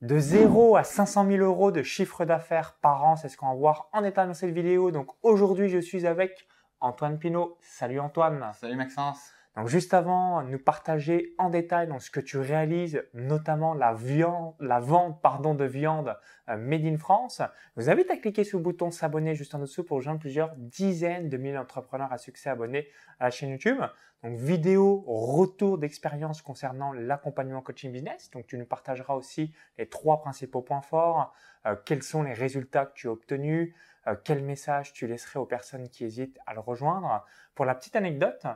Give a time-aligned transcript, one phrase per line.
[0.00, 3.54] De 0 à 500 000 euros de chiffre d'affaires par an, c'est ce qu'on va
[3.54, 4.90] voir en détail dans cette vidéo.
[4.90, 6.48] Donc aujourd'hui, je suis avec
[6.80, 7.58] Antoine Pinault.
[7.60, 8.50] Salut Antoine.
[8.54, 9.30] Salut Maxence.
[9.56, 15.64] Donc juste avant, nous partager en détail ce que tu réalises, notamment la, vente de
[15.64, 16.16] viande
[16.48, 17.42] euh, made in France.
[17.76, 20.54] Je vous invite à cliquer sur le bouton s'abonner juste en dessous pour rejoindre plusieurs
[20.56, 22.86] dizaines de milliers d'entrepreneurs à succès abonnés
[23.18, 23.80] à la chaîne YouTube.
[24.22, 28.30] Donc vidéo, retour d'expérience concernant l'accompagnement coaching business.
[28.30, 31.34] Donc tu nous partageras aussi les trois principaux points forts,
[31.66, 33.74] euh, quels sont les résultats que tu as obtenus,
[34.06, 37.26] euh, quel message tu laisserais aux personnes qui hésitent à le rejoindre?
[37.56, 38.46] Pour la petite anecdote,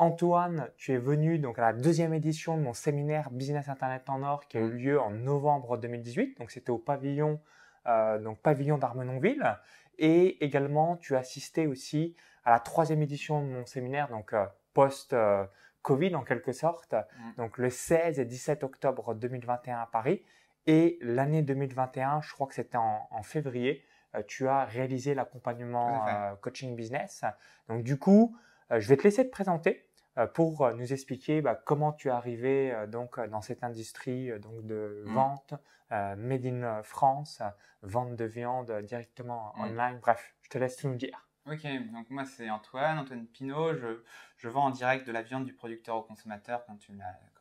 [0.00, 4.22] Antoine, tu es venu donc à la deuxième édition de mon séminaire Business Internet en
[4.22, 6.38] Or qui a eu lieu en novembre 2018.
[6.38, 7.40] Donc c'était au pavillon,
[7.88, 9.58] euh, donc pavillon d'Armenonville.
[9.98, 14.46] Et également, tu as assisté aussi à la troisième édition de mon séminaire, donc euh,
[14.72, 16.92] post-Covid en quelque sorte.
[16.92, 17.32] Mm.
[17.36, 20.22] Donc le 16 et 17 octobre 2021 à Paris.
[20.68, 26.04] Et l'année 2021, je crois que c'était en, février, euh, tu as réalisé l'accompagnement
[26.40, 27.24] coaching business.
[27.68, 28.36] Donc du coup,
[28.70, 29.87] je vais te laisser te présenter.
[30.18, 34.30] Euh, pour euh, nous expliquer bah, comment tu es arrivé euh, donc dans cette industrie
[34.40, 35.14] donc de mmh.
[35.14, 35.54] vente
[35.90, 37.40] made in France,
[37.80, 39.60] vente de viande directement mmh.
[39.62, 39.98] online.
[40.02, 41.26] Bref, je te laisse tout nous dire.
[41.46, 43.74] Ok, donc moi c'est Antoine, Antoine Pinault.
[43.74, 44.02] Je,
[44.36, 46.78] je, vends en direct de la viande du producteur au consommateur, comme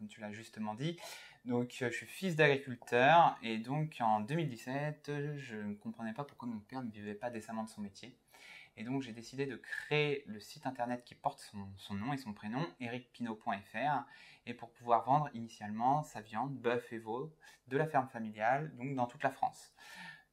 [0.08, 0.98] tu l'as justement dit.
[1.44, 6.60] Donc je suis fils d'agriculteur et donc en 2017, je ne comprenais pas pourquoi mon
[6.60, 8.18] père ne vivait pas décemment de son métier.
[8.78, 11.40] Et donc j'ai décidé de créer le site internet qui porte
[11.78, 14.06] son, nom et son prénom, ericpinot.fr,
[14.46, 17.36] et pour pouvoir vendre initialement sa viande, bœuf et veau,
[17.68, 19.74] de la ferme familiale, donc dans toute la France.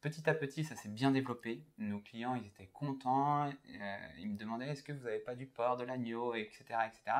[0.00, 1.64] Petit à petit, ça s'est bien développé.
[1.78, 3.46] Nos clients, ils étaient contents.
[3.46, 7.16] Euh, ils me demandaient est-ce que vous n'avez pas du porc, de l'agneau, etc., etc.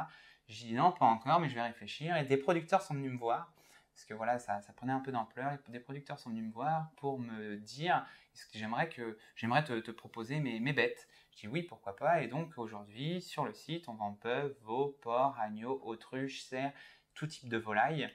[0.48, 2.14] J'ai dit non, pas encore, mais je vais réfléchir.
[2.18, 3.54] Et des producteurs sont venus me voir
[3.94, 5.56] parce que voilà, ça, ça prenait un peu d'ampleur.
[5.68, 8.04] Des producteurs sont venus me voir pour me dire
[8.52, 11.08] j'aimerais que j'aimerais te, proposer mes, mes bêtes.
[11.32, 12.22] Je dis oui, pourquoi pas.
[12.22, 16.72] Et donc aujourd'hui, sur le site, on vend bœuf, veau, porc, agneau, autruche, cerf,
[17.14, 18.08] tout type de volaille.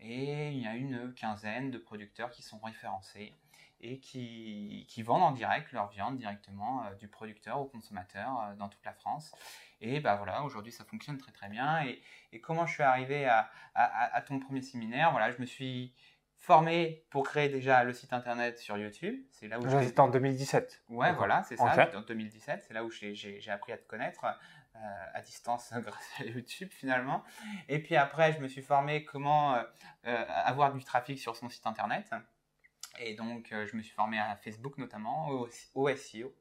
[0.00, 3.34] Et il y a une quinzaine de producteurs qui sont référencés
[3.82, 8.54] et qui, qui vendent en direct leur viande directement euh, du producteur au consommateur euh,
[8.54, 9.32] dans toute la France.
[9.80, 11.84] Et bah voilà, aujourd'hui ça fonctionne très très bien.
[11.84, 12.00] Et,
[12.32, 15.10] et comment je suis arrivé à, à, ton premier séminaire?
[15.10, 15.92] Voilà, je me suis
[16.42, 19.24] formé pour créer déjà le site internet sur YouTube.
[19.30, 20.82] C'est là où j'étais en 2017.
[20.88, 21.88] Ouais, voilà, c'est ça.
[21.94, 24.78] En 2017, c'est là où j'ai appris à te connaître euh,
[25.14, 27.22] à distance grâce à YouTube finalement.
[27.68, 29.62] Et puis après, je me suis formé comment euh,
[30.06, 32.10] euh, avoir du trafic sur son site internet.
[32.98, 36.34] Et donc, je me suis formé à Facebook notamment, au, au SEO.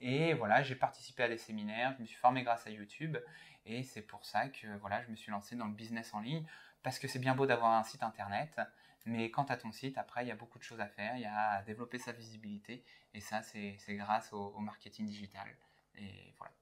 [0.00, 3.16] Et voilà, j'ai participé à des séminaires, je me suis formé grâce à YouTube.
[3.64, 6.44] Et c'est pour ça que voilà, je me suis lancé dans le business en ligne.
[6.82, 8.60] Parce que c'est bien beau d'avoir un site internet,
[9.06, 11.16] mais quant à ton site, après, il y a beaucoup de choses à faire.
[11.16, 12.84] Il y a à développer sa visibilité.
[13.14, 15.46] Et ça, c'est grâce au, marketing digital.
[15.96, 16.52] Et voilà.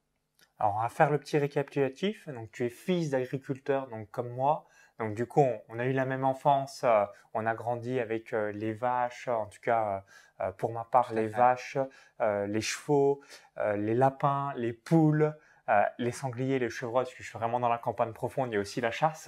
[0.59, 2.27] Alors, on va faire le petit récapitulatif.
[2.29, 4.67] Donc, tu es fils d'agriculteur, donc comme moi.
[4.99, 6.83] Donc, du coup, on, a eu la même enfance.
[6.83, 10.03] Euh, on a grandi avec euh, les vaches, en tout cas,
[10.39, 11.77] euh, pour ma part, les vaches,
[12.19, 13.21] les chevaux,
[13.75, 15.35] les lapins, les poules.
[15.69, 18.53] Euh, les sangliers, les chevreuils, parce que je suis vraiment dans la campagne profonde, il
[18.53, 19.27] y a aussi la chasse.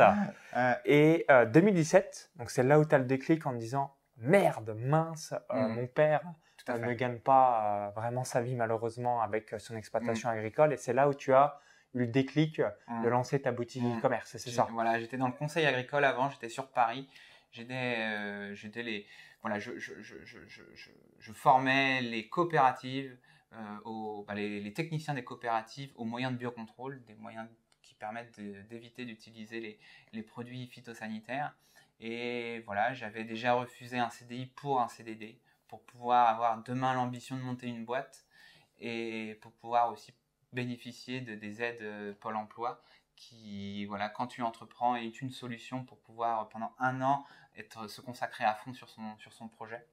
[0.85, 5.33] Et 2017, euh, donc c'est là où tu as le déclic en disant merde, mince,
[5.51, 5.73] euh, mm.
[5.75, 6.21] mon père
[6.69, 10.33] ne gagne pas vraiment sa vie malheureusement avec son exploitation mm.
[10.33, 10.73] agricole.
[10.73, 11.59] Et c'est là où tu as
[11.93, 13.03] eu le déclic mm.
[13.03, 16.49] de lancer ta boutique e-commerce, c'est ça Voilà, j'étais dans le conseil agricole avant, j'étais
[16.49, 17.09] sur Paris.
[17.51, 19.05] J'étais les
[19.41, 20.17] voilà, je, je, je,
[21.17, 23.17] je, formais les coopératives,
[23.85, 27.47] aux, bah, les, techniciens des coopératives aux moyens de biocontrôle, des moyens
[27.81, 28.39] qui permettent
[28.69, 29.79] d'éviter d'utiliser les,
[30.13, 31.55] les, produits phytosanitaires.
[31.99, 37.35] Et voilà, j'avais déjà refusé un CDI pour un CDD, pour pouvoir avoir demain l'ambition
[37.35, 38.25] de monter une boîte
[38.79, 40.13] et pour pouvoir aussi
[40.53, 42.81] bénéficier de, des aides euh, Pôle Emploi
[43.15, 47.25] qui, voilà, quand tu entreprends, est une solution pour pouvoir pendant un an
[47.57, 49.85] être, se consacrer à fond sur son, sur son projet.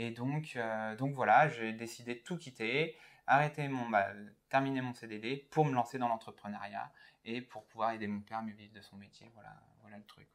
[0.00, 2.96] Et donc, euh, donc voilà, j'ai décidé de tout quitter,
[3.26, 4.06] arrêter mon, bah,
[4.48, 6.92] terminer mon CDD pour me lancer dans l'entrepreneuriat
[7.24, 9.28] et pour pouvoir aider mon père à mieux vivre de son métier.
[9.34, 10.28] Voilà, voilà le truc.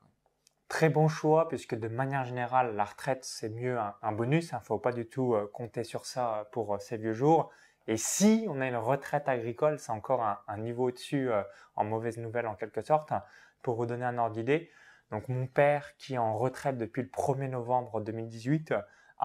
[0.67, 4.49] Très bon choix, puisque de manière générale, la retraite, c'est mieux un, bonus.
[4.49, 4.59] Il hein.
[4.59, 7.49] ne faut pas du tout euh, compter sur ça pour euh, ces vieux jours.
[7.87, 11.29] Et si on a une retraite agricole, c'est encore un, niveau au-dessus,
[11.75, 13.11] en mauvaise nouvelle en quelque sorte.
[13.61, 14.71] Pour vous donner un ordre d'idée,
[15.11, 18.73] donc mon père qui est en retraite depuis le 1er novembre 2018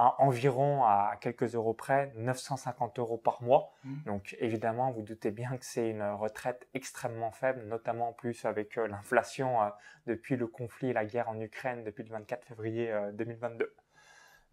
[0.01, 3.73] à environ à quelques euros près 950 euros par mois.
[3.83, 3.95] Mmh.
[4.07, 8.79] Donc évidemment, vous doutez bien que c'est une retraite extrêmement faible, notamment en plus avec
[8.79, 9.71] euh, l'inflation euh,
[10.07, 13.65] depuis le conflit et la guerre en Ukraine depuis le 24 février 2022.
[13.65, 13.69] Euh,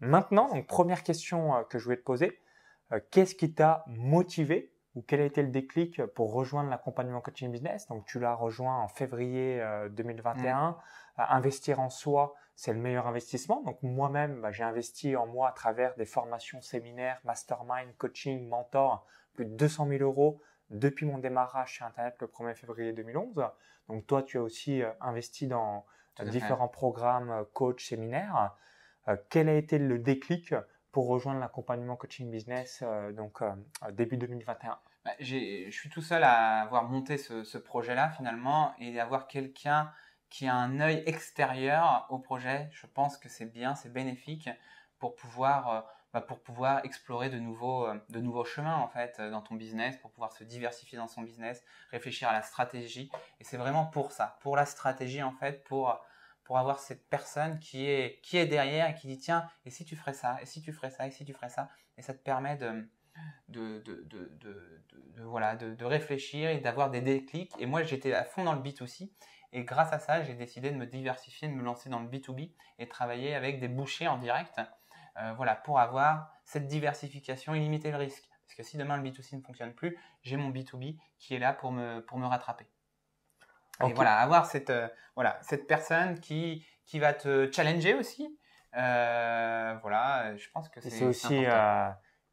[0.00, 2.38] Maintenant, donc, première question que je voulais te poser,
[3.10, 7.86] qu'est-ce qui t'a motivé ou quel a été le déclic pour rejoindre l'accompagnement coaching business?
[7.86, 10.72] Donc, tu l'as rejoint en février 2021.
[10.72, 10.74] Mmh.
[11.16, 13.62] investir en soi, c'est le meilleur investissement.
[13.62, 19.06] Donc, moi-même, bah, j'ai investi en moi à travers des formations, séminaires, mastermind, coaching, mentor,
[19.34, 23.44] plus de 200 000 euros depuis mon démarrage sur Internet le 1er février 2011.
[23.88, 25.84] Donc, toi, tu as aussi euh, investi dans
[26.24, 28.56] différents programmes, euh, coach, séminaires.
[29.06, 30.54] Euh, quel a été le déclic
[30.92, 32.82] pour rejoindre l'accompagnement coaching business
[33.12, 33.42] donc
[33.92, 39.26] début 2021 bah, Je suis tout seul à avoir monté ce, projet-là finalement et avoir
[39.26, 39.92] quelqu'un
[40.30, 42.68] qui a un œil extérieur au projet.
[42.72, 44.48] Je pense que c'est bien, c'est bénéfique
[44.98, 49.54] pour pouvoir, bah, pour pouvoir explorer de nouveaux, de nouveaux chemins en fait dans ton
[49.54, 53.10] business, pour pouvoir se diversifier dans son business, réfléchir à la stratégie.
[53.40, 56.00] Et c'est vraiment pour ça, pour la stratégie en fait, pour
[56.46, 59.84] pour avoir cette personne qui est, qui est derrière et qui dit tiens, et si
[59.84, 61.68] tu ferais ça, et si tu ferais ça, et si tu ferais ça,
[61.98, 62.88] et ça te permet de,
[63.48, 67.52] de, de, de, voilà, de, réfléchir et d'avoir des déclics.
[67.58, 69.10] Et moi, j'étais à fond dans le B2C,
[69.56, 72.50] et grâce à ça, j'ai décidé de me diversifier, de me lancer dans le B2B
[72.78, 74.60] et travailler avec des bouchers en direct,
[75.18, 78.28] euh, voilà, pour avoir cette diversification et limiter le risque.
[78.46, 81.54] Parce que si demain le B2C ne fonctionne plus, j'ai mon B2B qui est là
[81.54, 82.66] pour me, pour me rattraper.
[83.82, 88.38] Et voilà, avoir cette, euh, voilà, cette personne qui, qui va te challenger aussi.
[88.76, 90.90] Euh, voilà, je pense que c'est.
[90.90, 91.46] C'est aussi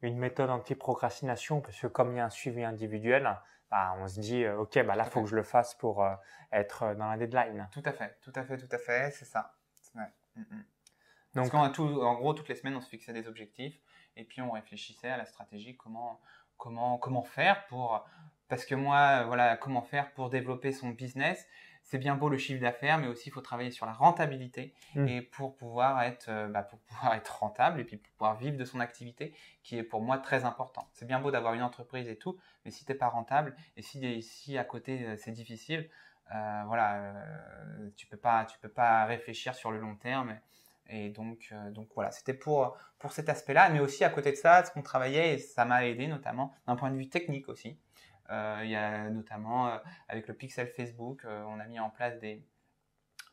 [0.08, 3.36] une méthode anti-procrastination parce que comme il y a un suivi individuel,
[3.70, 6.06] bah, on se dit, ok, bah là, il faut que je le fasse pour
[6.52, 7.68] être dans la deadline.
[7.72, 9.54] Tout à fait, tout à fait, tout à fait, c'est ça.
[9.94, 10.02] Mm,
[10.36, 10.64] mm.
[11.34, 13.80] Donc, Parce tout, en gros, toutes les semaines, on se fixait des objectifs
[14.16, 16.20] et puis on réfléchissait à la stratégie, comment,
[16.56, 18.04] comment, comment faire pour
[18.48, 21.46] parce que moi, voilà, comment faire pour développer son business
[21.84, 25.06] C'est bien beau le chiffre d'affaires, mais aussi il faut travailler sur la rentabilité mmh.
[25.06, 28.56] et pour pouvoir être, euh, bah, pour pouvoir être rentable et puis pour pouvoir vivre
[28.56, 30.88] de son activité, qui est pour moi très important.
[30.92, 34.22] C'est bien beau d'avoir une entreprise et tout, mais si t'es pas rentable et si,
[34.22, 35.88] si à côté euh, c'est difficile,
[36.34, 37.12] euh, voilà,
[37.96, 40.38] tu peux pas, tu peux pas réfléchir sur le long terme.
[40.88, 44.64] Et donc, donc voilà, c'était pour, pour cet aspect-là, mais aussi à côté de ça,
[44.64, 47.78] ce qu'on travaillait, et ça m'a aidé notamment d'un point de vue technique aussi.
[48.30, 49.78] Euh, il y a notamment euh,
[50.08, 52.42] avec le pixel Facebook, euh, on a mis en place des,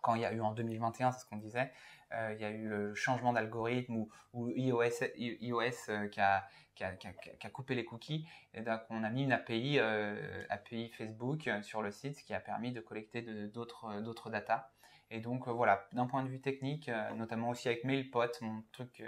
[0.02, 1.72] quand il y a eu en 2021, c'est ce qu'on disait,
[2.14, 6.46] il y a eu le changement d'algorithme ou, iOS, iOS qui, a,
[6.76, 8.28] qui, a, qui, a, coupé les cookies.
[8.54, 9.80] Et donc, on a mis une API,
[10.50, 14.74] API Facebook sur le site, qui a permis de collecter d'autres d'autres data.
[15.10, 19.02] Et donc, voilà, d'un point de vue technique, notamment aussi avec MailPot, mon truc,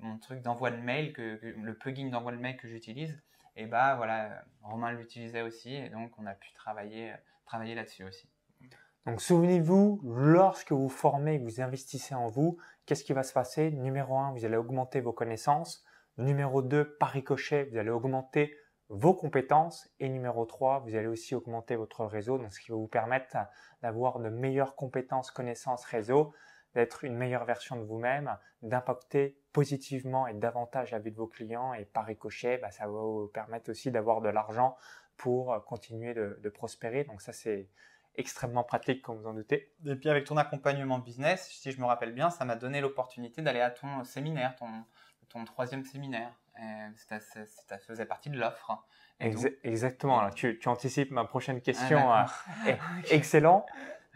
[0.00, 3.22] mon truc d'envoi de mail, que, le plugin d'envoi de mail que j'utilise,
[3.56, 7.12] et bah voilà, Romain l'utilisait aussi et donc on a pu travailler,
[7.52, 8.30] là-dessus aussi.
[9.04, 12.56] Donc souvenez-vous, lorsque vous formez, vous investissez en vous,
[12.86, 13.70] qu'est-ce qui va se passer?
[13.70, 15.84] Numéro 1, vous allez augmenter vos connaissances.
[16.18, 18.56] Numéro 2, par ricochet, vous allez augmenter
[18.88, 19.90] vos compétences.
[19.98, 23.36] Et numéro 3, vous allez aussi augmenter votre réseau, ce qui va vous permettre
[23.82, 26.32] d'avoir de meilleures compétences, connaissances, réseau
[26.74, 31.74] d'être une meilleure version de vous-même, d'impacter positivement et davantage la vie de vos clients
[31.74, 34.76] et par ricochet, bah, ça va vous permettre aussi d'avoir de l'argent
[35.16, 37.04] pour euh, continuer de, prospérer.
[37.04, 37.68] Donc ça, c'est
[38.14, 39.72] extrêmement pratique, comme vous en doutez.
[39.86, 43.42] Et puis avec ton accompagnement business, si je me rappelle bien, ça m'a donné l'opportunité
[43.42, 44.84] d'aller à ton séminaire, ton,
[45.28, 46.32] ton troisième séminaire.
[46.96, 48.84] Ça faisait partie de l'offre.
[49.20, 50.18] Exactement.
[50.18, 51.98] Alors, tu, tu, anticipes ma prochaine question.
[52.10, 52.26] Ah,
[52.66, 52.74] euh,
[53.10, 53.64] excellent.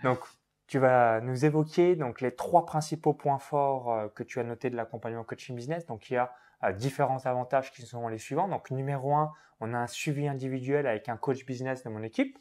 [0.02, 0.20] Donc,
[0.66, 4.70] tu vas nous évoquer donc les trois principaux points forts euh, que tu as notés
[4.70, 5.86] de l'accompagnement coaching business.
[5.86, 6.32] Donc il y a
[6.64, 8.48] euh, différents avantages qui sont les suivants.
[8.48, 12.38] Donc numéro un, on a un suivi individuel avec un coach business de mon équipe.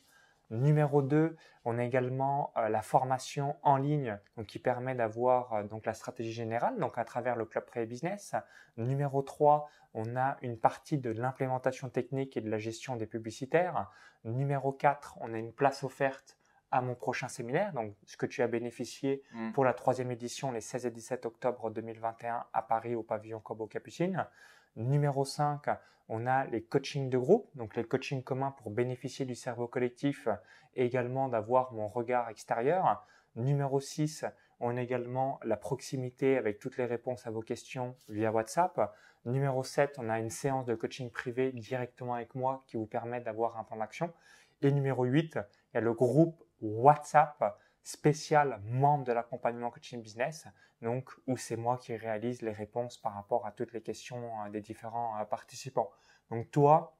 [0.52, 5.86] Numéro 2, on a également euh, la formation en ligne donc qui permet d'avoir donc
[5.86, 8.36] la stratégie générale donc à travers le club pré business.
[8.78, 13.92] Numéro 3, on a une partie de l'implémentation technique et de la gestion des publicitaires.
[14.24, 16.38] Numéro 4, on a une place offerte
[16.76, 19.54] à mon prochain séminaire, donc ce que tu as bénéficié mm.
[19.54, 23.66] pour la troisième édition les 16 et 17 octobre 2021 à Paris au pavillon Corbeau
[23.66, 24.28] Capucine.
[24.76, 25.68] Numéro 5,
[26.10, 30.28] on a les coachings de groupe, donc les coachings communs pour bénéficier du cerveau collectif
[30.74, 33.08] et également d'avoir mon regard extérieur.
[33.38, 34.26] Numéro 6,
[34.60, 38.94] on a également la proximité avec toutes les réponses à vos questions via WhatsApp.
[39.24, 43.22] Numéro 7, on a une séance de coaching privé directement avec moi qui vous permet
[43.22, 44.12] d'avoir un plan d'action.
[44.62, 50.48] Et numéro 8, il y a le groupe WhatsApp spécial membre de l'accompagnement coaching business,
[50.82, 54.50] donc où c'est moi qui réalise les réponses par rapport à toutes les questions euh,
[54.50, 55.92] des différents euh, participants.
[56.32, 56.98] Donc toi,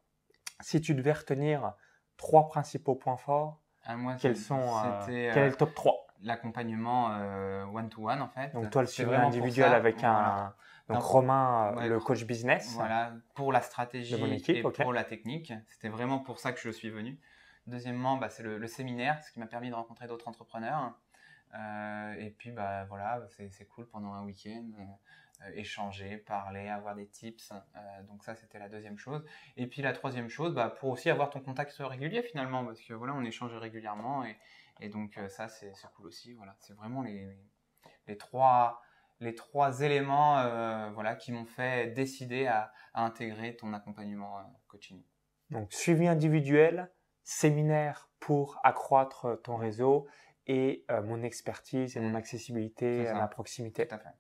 [0.62, 1.74] si tu devais retenir
[2.18, 7.08] trois principaux points forts, ah, quels sont euh, Quel est le top 3 L'accompagnement
[7.74, 8.54] one-to-one en fait.
[8.54, 10.54] Donc toi, le suivi individuel avec un,
[10.88, 12.74] Donc Romain, le coach business.
[12.76, 14.16] Voilà, pour la stratégie
[14.48, 15.54] et pour la technique.
[15.68, 17.20] C'était vraiment pour ça que je suis venu.
[17.68, 20.98] Deuxièmement, bah, c'est le, séminaire, ce qui m'a permis de rencontrer d'autres entrepreneurs.
[22.18, 24.72] et puis, bah, voilà, c'est cool pendant un week-end.
[25.44, 27.52] Euh, échanger, parler, avoir des tips.
[27.52, 29.24] Euh, donc ça, c'était la deuxième chose.
[29.58, 32.94] Et puis la troisième chose, bah, pour aussi avoir ton contact régulier finalement, parce que
[32.94, 36.34] voilà, on échange régulièrement et, donc euh, ça, c'est cool aussi.
[36.34, 38.82] Voilà, c'est vraiment les, trois
[39.82, 45.04] éléments qui m'ont fait décider à, intégrer ton accompagnement coaching.
[45.50, 46.92] Donc suivi individuel,
[47.26, 50.08] séminaire pour accroître ton réseau
[50.48, 52.16] et mon expertise et mon mmh.
[52.16, 53.88] accessibilité à la proximité.
[53.88, 54.16] Tout à fait.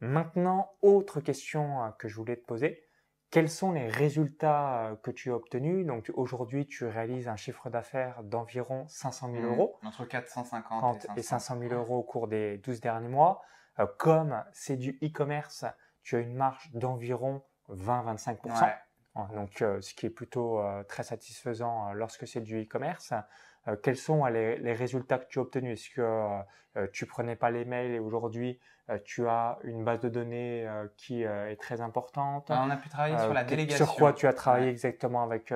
[0.00, 2.82] Maintenant, autre question euh, que je voulais te poser.
[3.30, 5.86] Quels sont les résultats euh, que tu as obtenus?
[5.86, 9.46] Donc aujourd'hui, tu réalises un chiffre d'affaires d'environ 500 000 mmh.
[9.46, 9.78] euros.
[9.82, 13.42] Entre 450 et 500 000 euros au cours des 12 derniers mois.
[13.78, 15.64] Euh, comme c'est du e-commerce,
[16.02, 18.74] tu as une marge d'environ 20-25%.
[19.34, 23.12] Donc, ce qui est plutôt très satisfaisant lorsque c'est du e-commerce.
[23.82, 25.80] quels sont les, résultats que tu as obtenus?
[25.80, 28.58] Est-ce que tu prenais pas les mails et aujourd'hui
[28.88, 32.50] euh, tu as une base de données euh, qui euh, est très importante?
[32.50, 33.84] on a pu travailler sur la délégation.
[33.84, 35.52] Sur quoi tu as travaillé exactement avec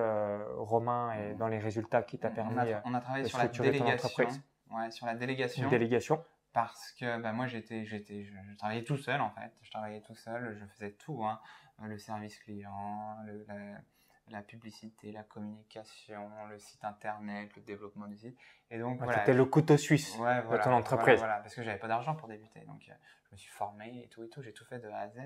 [0.56, 4.28] Romain et dans les résultats qui t'a permis on a, travaillé sur la délégation.
[4.72, 5.68] Ouais, sur la délégation.
[5.68, 6.24] délégation.
[6.52, 9.52] Parce que bah, moi, j'étais, j'étais, je, travaillais tout seul en fait.
[9.62, 11.22] Je travaillais tout seul, je faisais tout.
[11.24, 11.38] Hein.
[11.82, 13.44] Le service client, le,
[14.30, 18.36] la publicité, la communication, le site internet, le développement du site.
[18.70, 19.20] Et donc, voilà.
[19.20, 21.18] C'était le couteau suisse de ton entreprise.
[21.18, 22.60] Voilà, parce que j'avais pas d'argent pour débuter.
[22.60, 22.92] Donc, euh,
[23.24, 24.42] je me suis formé et tout et tout.
[24.42, 25.18] J'ai tout fait de A à Z.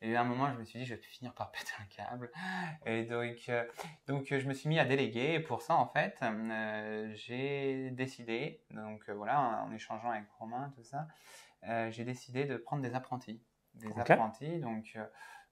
[0.00, 2.30] Et à un moment, je me suis dit, je vais finir par péter un câble.
[2.86, 3.64] Et donc, euh,
[4.06, 5.34] donc je me suis mis à déléguer.
[5.34, 10.84] Et pour ça, en fait, euh, j'ai décidé, donc voilà, en, échangeant avec Romain, tout
[10.84, 11.06] ça,
[11.90, 13.42] j'ai décidé de prendre des apprentis.
[13.74, 14.96] Des apprentis, donc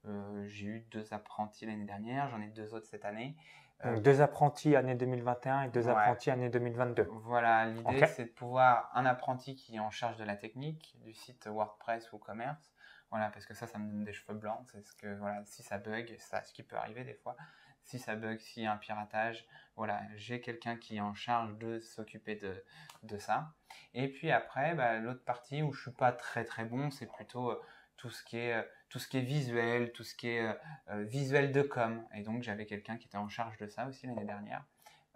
[0.06, 3.36] euh, j'ai eu deux apprentis l'année dernière, j'en ai deux autres cette année.
[3.84, 7.08] Euh, deux apprentis année 2021 et deux apprentis année 2022.
[7.10, 11.12] Voilà, l'idée c'est de pouvoir un apprenti qui est en charge de la technique, du
[11.12, 12.72] site WordPress ou commerce.
[13.10, 14.60] Voilà, parce que ça, ça me donne des cheveux blancs.
[14.72, 17.36] C'est ce que, voilà, si ça bug, ça, ce qui peut arriver des fois.
[17.82, 19.46] Si ça bug, s'il y a un piratage,
[19.76, 22.64] voilà, j'ai quelqu'un qui est en charge de s'occuper de,
[23.02, 23.52] de, ça.
[23.92, 27.50] Et puis après, bah, l'autre partie où je suis pas très très bon, c'est plutôt
[27.50, 27.62] euh,
[27.96, 30.52] tout ce qui est tout ce qui est visuel, tout ce qui est euh,
[30.90, 32.06] euh, visuel de com.
[32.14, 34.64] Et donc j'avais quelqu'un qui était en charge de ça aussi l'année dernière.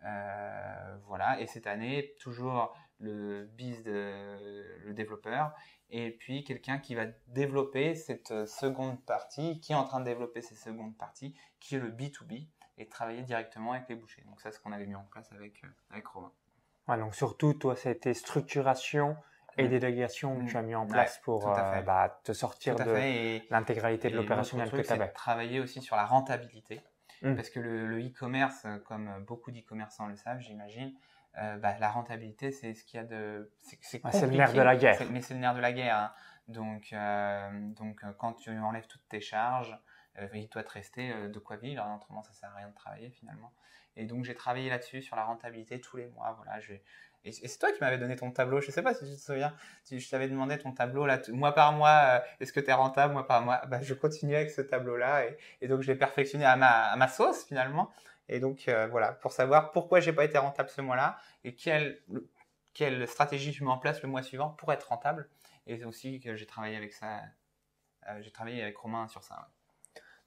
[0.05, 5.55] Euh, voilà, et cette année, toujours le biz de le développeur,
[5.91, 10.43] et puis quelqu'un qui va développer cette seconde partie, qui est en train de développer
[10.43, 14.23] cette seconde partie, qui est le B2B, et travailler directement avec les bouchers.
[14.23, 16.33] Donc ça, c'est ce qu'on avait mis en place avec, avec Romain.
[16.89, 19.17] donc surtout, toi, ça a été structuration,
[19.59, 23.41] et des délégations que tu as mis en place pour euh, bah, te sortir de
[23.51, 25.09] l'intégralité de l'opérationnel que tu avais.
[25.09, 26.81] Travailler aussi sur la rentabilité.
[27.23, 27.35] Mmh.
[27.35, 30.95] Parce que le e-commerce, comme beaucoup d'e-commerçants le savent, j'imagine,
[31.39, 33.51] euh, bah, la rentabilité, c'est ce qu'il y a de.
[33.81, 34.99] C'est le nerf de la guerre.
[35.11, 35.97] Mais c'est le nerf de la guerre.
[35.97, 36.13] Hein.
[36.47, 39.77] Donc, euh, donc, quand tu enlèves toutes tes charges,
[40.33, 41.85] il doit te rester de quoi vivre.
[41.95, 43.53] Autrement, ça sert à rien de travailler finalement.
[43.97, 46.33] Et donc, j'ai travaillé là-dessus, sur la rentabilité tous les mois.
[46.37, 46.75] Voilà, je
[47.29, 48.61] et, c'est toi qui m'avais donné ton tableau.
[48.61, 49.55] Je sais pas si tu te souviens.
[49.91, 52.01] je t'avais demandé ton tableau là, mois par mois.
[52.05, 53.61] Euh, est-ce que tu es rentable mois par mois?
[53.67, 55.25] Bah, Je continue avec ce tableau-là.
[55.61, 57.91] Et, donc, je l'ai perfectionné à ma, sauce finalement.
[58.29, 62.03] Et donc, euh, voilà, pour savoir pourquoi j'ai pas été rentable ce mois-là et quelle,
[62.75, 65.29] quelle stratégie je mets en place le mois suivant pour être rentable.
[65.67, 67.21] Et aussi que j'ai travaillé avec ça.
[68.09, 69.51] Euh, j'ai travaillé avec Romain sur ça.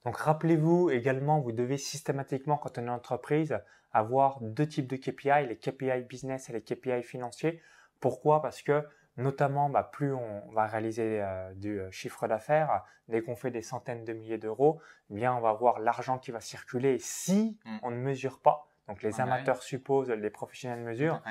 [0.05, 3.59] Donc rappelez-vous également, vous devez systématiquement, quand on est entreprise,
[3.91, 7.61] avoir deux types de KPI, les KPI business et les KPI financiers.
[7.99, 8.41] Pourquoi?
[8.41, 8.83] Parce que
[9.17, 13.61] notamment, bah, plus on va réaliser euh, du euh, chiffre d'affaires, dès qu'on fait des
[13.61, 17.77] centaines de milliers d'euros, eh bien on va voir l'argent qui va circuler si mm.
[17.83, 18.67] on ne mesure pas.
[18.87, 21.21] Donc les amateurs supposent, les professionnels mesurent.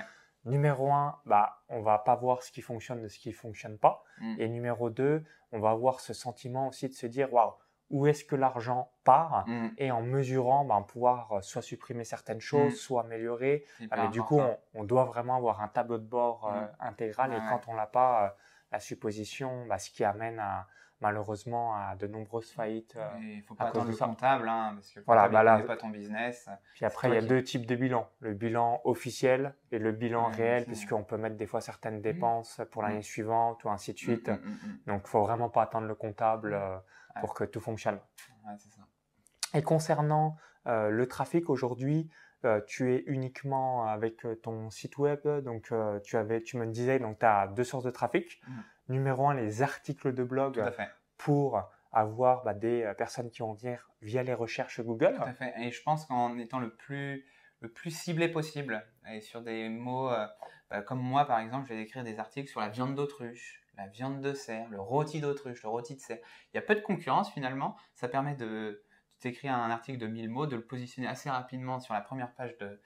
[0.45, 4.03] Numéro un, bah, on va pas voir ce qui fonctionne de ce qui fonctionne pas.
[4.21, 4.37] Mm.
[4.39, 7.53] Et numéro deux, on va avoir ce sentiment aussi de se dire, waouh,
[7.91, 9.69] où est-ce que l'argent part mm.
[9.79, 12.77] et en mesurant, ben, pouvoir euh, soit supprimer certaines choses, mm.
[12.77, 13.65] soit améliorer.
[13.81, 14.41] Mais du coup,
[14.75, 16.69] on, doit vraiment avoir un tableau de bord euh, mm.
[16.81, 18.29] intégral et quand on l'a pas, euh,
[18.73, 20.67] la supposition, bah, ce qui amène à,
[21.01, 22.97] malheureusement à de nombreuses faillites.
[23.21, 26.49] il ne faut pas attendre le comptable, hein, parce que voilà, bah pas ton business.
[26.75, 28.09] Puis après, il y a deux types de bilans.
[28.21, 32.83] Le bilan officiel et le bilan réel, puisqu'on peut mettre des fois certaines dépenses pour
[32.83, 34.29] l'année suivante ou ainsi de suite.
[34.29, 34.41] Donc,
[34.87, 36.59] il ne faut vraiment pas attendre le comptable
[37.21, 37.99] pour que tout fonctionne.
[39.55, 42.11] Et concernant euh, le trafic aujourd'hui,
[42.45, 46.99] euh, tu es uniquement avec euh, ton site web, donc tu avais, tu me disais,
[46.99, 48.41] donc tu as deux sources de trafic.
[48.91, 50.63] Numéro un, les articles de blog
[51.17, 55.15] pour avoir bah, des personnes qui vont venir via les recherches Google.
[55.17, 55.55] Tout à fait.
[55.61, 57.25] Et je pense qu'en étant le plus,
[57.61, 60.11] le plus ciblé possible, et sur des mots
[60.71, 63.87] bah, comme moi par exemple, je vais écrire des articles sur la viande d'autruche, la
[63.87, 66.19] viande de cerf, le rôti d'autruche, le rôti de cerf.
[66.53, 67.77] Il y a peu de concurrence finalement.
[67.95, 68.85] Ça permet de,
[69.21, 72.57] t'écrire un article de 1000 mots, de le positionner assez rapidement sur la première page
[72.59, 72.81] de,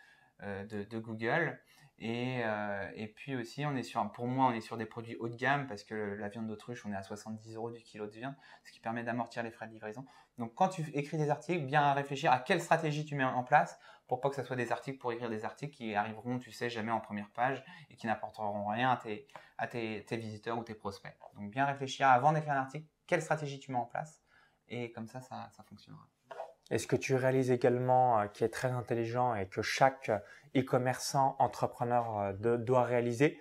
[0.84, 1.58] de Google
[2.02, 5.28] euh, et, puis aussi, on est sur, pour moi, on est sur des produits haut
[5.28, 8.12] de gamme parce que la viande d'autruche, on est à 70 euros du kilo de
[8.12, 8.34] viande,
[8.64, 10.04] ce qui permet d'amortir les frais de livraison.
[10.38, 13.78] Donc, quand tu écris des articles, bien réfléchir à quelle stratégie tu mets en place
[14.08, 16.68] pour pas que ce soit des articles pour écrire des articles qui arriveront, tu sais,
[16.68, 18.98] jamais en première page et qui n'apporteront rien
[19.58, 21.16] à tes, visiteurs ou tes prospects.
[21.36, 24.22] Donc, bien réfléchir avant d'écrire un article, quelle stratégie tu mets en place
[24.68, 26.08] et comme ça, ça fonctionnera.
[26.70, 30.10] Et ce que tu réalises également, euh, qui est très intelligent et que chaque
[30.56, 33.40] e-commerçant, entrepreneur euh, doit réaliser,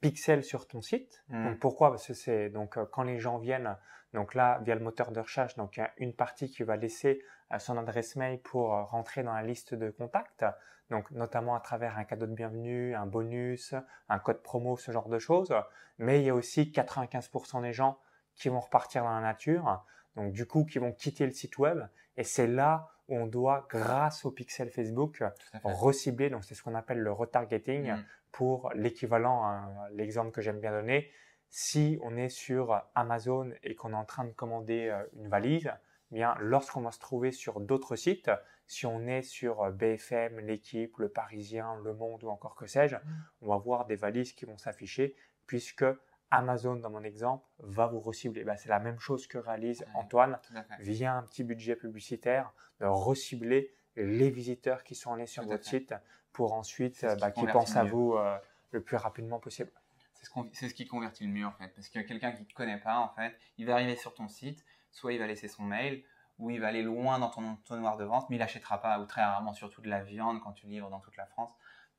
[0.00, 1.22] pixel sur ton site.
[1.28, 1.44] Mmh.
[1.44, 1.90] Donc pourquoi?
[1.90, 3.76] Parce que c'est donc euh, quand les gens viennent,
[4.12, 6.76] donc là via le moteur de recherche, donc il y a une partie qui va
[6.76, 7.22] laisser
[7.58, 10.44] son adresse mail pour rentrer dans la liste de contacts,
[10.90, 13.74] donc notamment à travers un cadeau de bienvenue, un bonus,
[14.08, 15.54] un code promo, ce genre de choses.
[15.98, 17.98] Mais il y a aussi 95% des gens
[18.34, 19.84] qui vont repartir dans la nature,
[20.16, 23.66] donc du coup qui vont quitter le site web et c'est là où on doit,
[23.68, 25.22] grâce au pixel Facebook,
[25.62, 26.30] recibler.
[26.30, 28.04] Donc, c'est ce qu'on appelle le retargeting mm.
[28.32, 31.10] pour l'équivalent, hein, l'exemple que j'aime bien donner.
[31.50, 35.70] Si on est sur Amazon et qu'on est en train de commander euh, une valise,
[36.10, 38.30] eh bien, lorsqu'on va se trouver sur d'autres sites,
[38.66, 42.96] si on est sur euh, BFM, l'équipe, le Parisien, le Monde ou encore que sais-je,
[42.96, 43.00] mm.
[43.42, 45.14] on va voir des valises qui vont s'afficher
[45.46, 45.84] puisque
[46.36, 48.44] Amazon, dans mon exemple, va vous recibler.
[48.44, 50.38] Ben, c'est la même chose que réalise Antoine
[50.80, 55.94] via un petit budget publicitaire, de recibler les visiteurs qui sont allés sur votre site
[56.32, 58.36] pour ensuite bah, qui pensent à vous euh,
[58.72, 59.70] le plus rapidement possible.
[60.52, 61.68] C'est ce, qui convertit le mieux en fait.
[61.68, 64.26] Parce que quelqu'un qui ne te connaît pas, en fait, il va arriver sur ton
[64.26, 66.02] site, soit il va laisser son mail,
[66.38, 69.06] ou il va aller loin dans ton entonnoir de vente, mais il n'achètera pas, ou
[69.06, 71.50] très rarement surtout de la viande quand tu livres dans toute la France.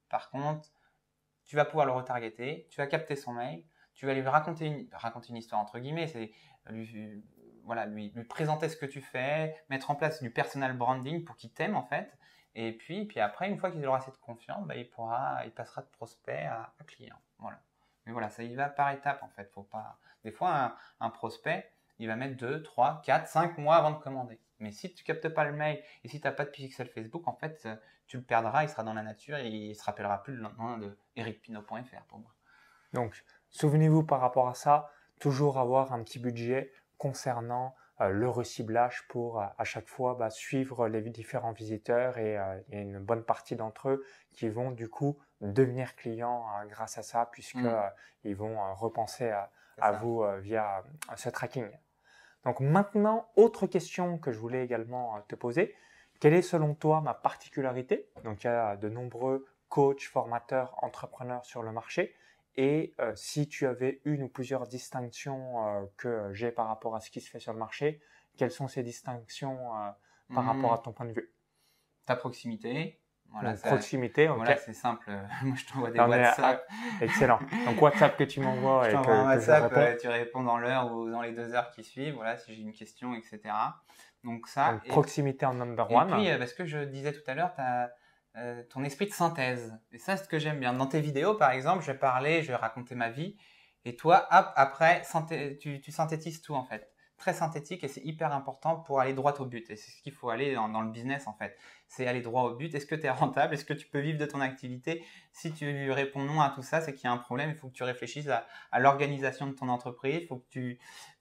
[0.09, 0.69] Par contre,
[1.45, 3.63] tu vas pouvoir le retargeter, tu vas capter son mail,
[3.95, 6.31] tu vas lui raconter une, raconter une histoire entre guillemets, c'est
[6.69, 7.23] lui,
[7.63, 11.51] voilà, lui, présenter ce que tu fais, mettre en place du personal branding pour qu'il
[11.51, 12.17] t'aime en fait.
[12.53, 15.81] Et puis, puis après, une fois qu'il aura cette confiance, bah, il pourra, il passera
[15.81, 17.19] de prospect à, client.
[17.39, 17.59] Voilà.
[18.05, 19.51] Mais voilà, ça y va par étapes en fait.
[19.51, 19.99] Faut pas.
[20.23, 24.39] Des fois, un, prospect, il va mettre 2, 3, 4, 5 mois avant de commander.
[24.59, 27.27] Mais si tu captes pas le mail et si tu n'as pas de pixel Facebook,
[27.27, 27.67] en fait,
[28.07, 30.77] tu le perdras, il sera dans la nature et il se rappellera plus le lendemain
[30.77, 32.33] de ericpino.fr pour moi.
[32.93, 33.21] Donc,
[33.55, 39.39] Souvenez-vous par rapport à ça, toujours avoir un petit budget concernant euh, le reciblage pour
[39.39, 43.55] euh, à chaque fois bah, suivre les différents visiteurs et euh, a une bonne partie
[43.55, 47.91] d'entre eux qui vont du coup devenir clients grâce à ça puisque mm.
[48.25, 49.31] ils vont repenser
[49.77, 50.83] à, vous via
[51.15, 51.69] ce tracking.
[52.43, 55.73] Donc maintenant, autre question que je voulais également te poser.
[56.19, 58.09] Quelle est selon toi ma particularité?
[58.25, 62.13] Donc il y a de nombreux coachs, formateurs, entrepreneurs sur le marché.
[62.57, 67.01] Et euh, si tu avais une ou plusieurs distinctions euh, que j'ai par rapport à
[67.01, 67.99] ce qui se fait sur le marché,
[68.37, 69.89] quelles sont ces distinctions euh,
[70.33, 70.47] par hmm.
[70.47, 71.31] rapport à ton point de vue?
[72.05, 73.01] Ta proximité.
[73.31, 74.37] Voilà, proximité, ok.
[74.37, 75.11] Voilà, c'est simple.
[75.43, 76.65] Moi, je t'envoie des WhatsApp.
[77.01, 77.39] excellent.
[77.65, 78.89] Donc, WhatsApp que tu m'envoies.
[78.89, 82.15] je t'envoie un WhatsApp, tu réponds dans l'heure ou dans les deux heures qui suivent.
[82.15, 83.41] Voilà, si j'ai une question, etc.
[84.23, 84.79] Donc, ça.
[84.87, 86.09] proximité en number one.
[86.11, 87.91] Et puis, parce que je disais tout à l'heure, tu as
[88.37, 89.73] euh, ton esprit de synthèse.
[89.93, 90.73] Et ça, c'est ce que j'aime bien.
[90.73, 93.37] Dans tes vidéos, par exemple, je parler, je raconter ma vie.
[93.85, 95.03] Et toi, après,
[95.59, 96.91] tu, synthétises tout, en fait.
[97.17, 99.69] Très synthétique et c'est hyper important pour aller droit au but.
[99.69, 101.57] Et c'est ce qu'il faut aller dans, le business, en fait.
[101.87, 102.75] C'est aller droit au but.
[102.75, 103.53] Est-ce que tu es rentable?
[103.53, 105.05] Est-ce que tu peux vivre de ton activité?
[105.31, 107.51] Si tu réponds non à tout ça, c'est qu'il y a un problème.
[107.51, 110.23] Il faut que tu réfléchisses à, l'organisation de ton entreprise.
[110.23, 110.79] Il faut que tu,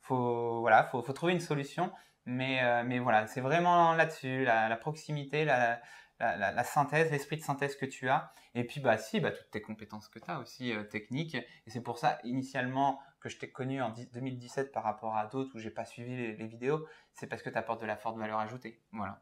[0.08, 1.92] voilà, faut, faut trouver une solution.
[2.26, 5.78] Mais, euh, mais voilà, c'est vraiment là-dessus, la, la, proximité, la,
[6.20, 8.32] la, synthèse, l'esprit de synthèse que tu as.
[8.54, 11.34] Et puis, bah, si, bah, toutes tes compétences que tu as aussi euh, techniques.
[11.34, 15.56] Et c'est pour ça, initialement, que je t'ai connu en 2017 par rapport à d'autres
[15.56, 18.38] où j'ai pas suivi les, vidéos, c'est parce que tu apportes de la forte valeur
[18.38, 18.80] ajoutée.
[18.92, 19.20] Voilà.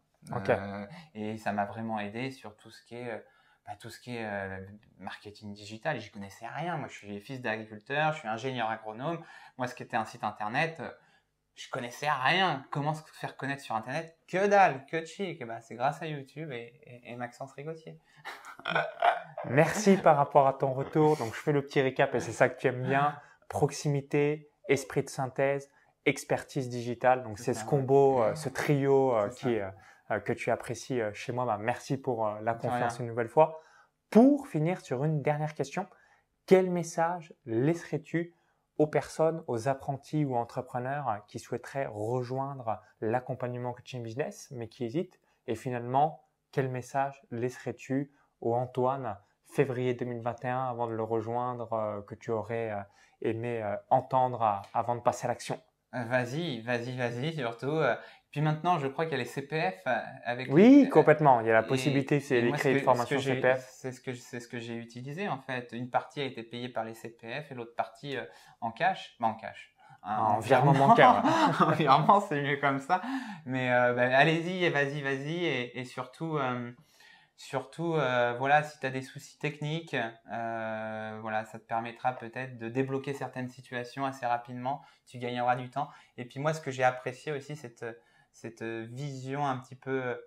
[0.48, 3.18] Euh, et ça m'a vraiment aidé sur tout ce qui est, euh,
[3.66, 4.60] bah, tout ce qui est
[4.98, 5.98] marketing digital.
[5.98, 6.76] J'y connaissais rien.
[6.76, 9.22] Moi, je suis fils d'agriculteur, je suis ingénieur agronome.
[9.56, 10.82] Moi, ce qui était un site internet,
[11.54, 12.64] je connaissais rien.
[12.70, 14.16] Comment se faire connaître sur Internet?
[14.26, 15.40] Que dalle, que chic.
[15.40, 17.98] Et ben, c'est grâce à YouTube et, Maxence Rigotier.
[19.44, 21.16] Merci par rapport à ton retour.
[21.16, 23.18] Donc, je fais le petit récap et c'est ça que tu aimes bien.
[23.48, 25.68] Proximité, esprit de synthèse,
[26.06, 27.22] expertise digitale.
[27.22, 31.44] Donc, c'est ce combo, euh, ce trio euh, qui, euh, que tu apprécies chez moi.
[31.44, 33.60] Bah, merci pour la confiance une nouvelle fois.
[34.10, 35.86] Pour finir sur une dernière question,
[36.46, 38.34] quel message laisserais-tu
[38.78, 45.20] aux personnes, aux apprentis ou entrepreneurs qui souhaiteraient rejoindre l'accompagnement coaching business, mais qui hésitent
[45.46, 52.14] Et finalement, quel message laisserais-tu au Antoine février 2021 avant de le rejoindre euh, que
[52.14, 52.80] tu aurais euh,
[53.20, 55.60] aimé euh, entendre avant de passer à l'action?
[55.92, 57.78] Vas-y, vas-y, vas-y, surtout.
[58.32, 59.82] Puis maintenant, je crois qu'il y a les CPF
[60.24, 60.48] avec.
[60.50, 61.40] Oui, complètement.
[61.40, 63.64] Il y a la possibilité, c'est les crédits de formation CPF.
[63.70, 65.70] C'est ce que c'est ce que j'ai utilisé en fait.
[65.72, 68.16] Une partie a été payée par les CPF et l'autre partie
[68.60, 69.74] en cash, bah, en cash.
[70.04, 71.22] Hein, en, virement bancaire.
[71.60, 73.02] en virement, c'est mieux comme ça.
[73.44, 76.38] Mais bah, allez-y, vas-y, vas-y, et, et surtout.
[77.42, 79.96] Surtout, euh, voilà, si tu as des soucis techniques,
[80.30, 84.80] euh, voilà, ça te permettra peut-être de débloquer certaines situations assez rapidement.
[85.06, 85.88] Tu gagneras du temps.
[86.16, 87.84] Et puis moi, ce que j'ai apprécié aussi, cette,
[88.32, 90.20] cette vision un petit peu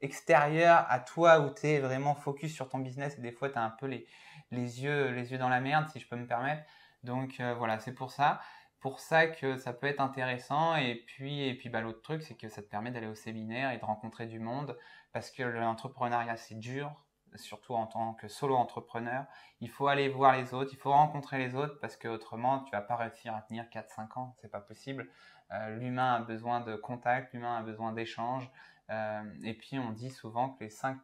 [0.00, 3.58] extérieure à toi où tu es vraiment focus sur ton business et des fois tu
[3.58, 4.06] as un peu les,
[4.50, 6.62] les, yeux, les yeux dans la merde, si je peux me permettre.
[7.02, 8.40] Donc euh, voilà, c'est pour ça
[8.84, 10.76] pour ça que ça peut être intéressant.
[10.76, 13.70] Et puis, et puis bah, l'autre truc, c'est que ça te permet d'aller au séminaire
[13.70, 14.76] et de rencontrer du monde
[15.10, 16.92] parce que l'entrepreneuriat, c'est dur,
[17.36, 19.24] surtout en tant que solo entrepreneur.
[19.60, 22.72] Il faut aller voir les autres, il faut rencontrer les autres parce que autrement, tu
[22.72, 25.08] vas pas réussir à tenir 4-5 ans, c'est pas possible.
[25.52, 28.50] Euh, l'humain a besoin de contact, l'humain a besoin d'échange.
[28.90, 30.98] Euh, et puis, on dit souvent que les 5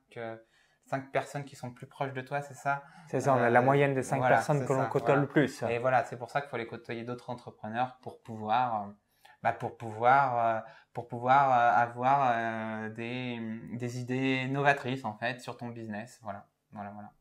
[0.91, 2.83] cinq personnes qui sont plus proches de toi, c'est ça?
[3.07, 5.63] C'est ça, on a la euh, moyenne des cinq personnes que l'on côtoie le plus.
[5.63, 8.93] Et voilà, c'est pour ça qu'il faut aller côtoyer d'autres entrepreneurs pour pouvoir, euh,
[9.43, 10.61] bah, pour pouvoir, euh,
[10.93, 13.39] pour pouvoir avoir des,
[13.73, 16.19] des, idées novatrices en fait sur ton business.
[16.23, 17.13] Voilà, voilà, voilà.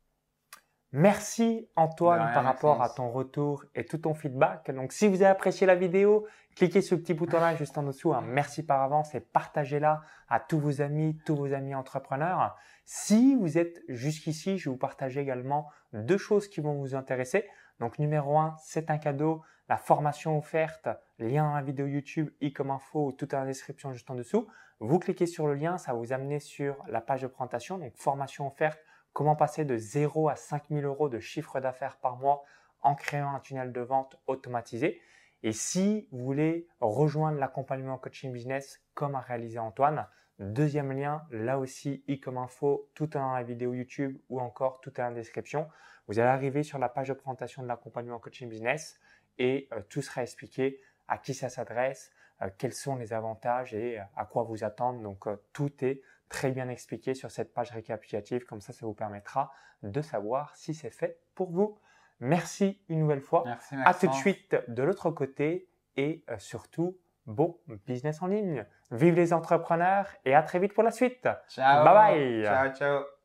[0.92, 4.72] Merci Antoine par rapport à ton retour et tout ton feedback.
[4.72, 7.84] Donc si vous avez apprécié la vidéo, cliquez sur le petit bouton là juste en
[7.84, 8.12] dessous.
[8.12, 8.24] Hein.
[8.26, 12.58] Merci par avance et partagez-la à tous vos amis, tous vos amis entrepreneurs.
[12.86, 17.48] Si vous êtes jusqu'ici, je vais vous partager également deux choses qui vont vous intéresser.
[17.80, 22.52] Donc numéro un, c'est un cadeau, la formation offerte, lien dans la vidéo YouTube, i
[22.52, 24.48] comme info, tout dans la description juste en dessous.
[24.80, 27.94] Vous cliquez sur le lien, ça va vous amener sur la page de présentation, donc
[27.96, 28.80] formation offerte
[29.14, 32.44] Comment passer de 0 à 5000 euros de chiffre d'affaires par mois
[32.82, 35.02] en créant un tunnel de vente automatisé.
[35.44, 41.60] Et si vous voulez rejoindre l'accompagnement coaching business comme a réalisé Antoine, deuxième lien, là
[41.60, 45.10] aussi, i comme info, tout est dans la vidéo YouTube ou encore tout est dans
[45.10, 45.68] la description.
[46.08, 49.00] Vous allez arriver sur la page de présentation de l'accompagnement coaching business
[49.40, 54.00] et euh, tout sera expliqué à qui ça s'adresse, euh, quels sont les avantages et
[54.00, 55.02] euh, à quoi vous attendre.
[55.02, 58.46] Donc tout est très bien expliqué sur cette page récapitulative.
[58.46, 61.80] Comme ça, ça vous permettra de savoir si c'est fait pour vous.
[62.20, 63.44] Merci une nouvelle fois.
[63.46, 68.66] Merci, à tout de suite de l'autre côté et surtout, bon business en ligne.
[68.92, 71.30] Vive les entrepreneurs et à très vite pour la suite.
[71.48, 71.86] Ciao.
[71.86, 72.44] Bye bye.
[72.44, 73.19] Ciao, ciao.